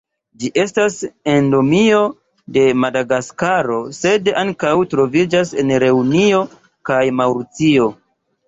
[0.43, 0.95] Ĝi estas
[1.33, 1.99] endemio
[2.55, 6.41] de Madagaskaro, sed ankaŭ troviĝas en Reunio
[6.93, 7.89] kaj Maŭricio.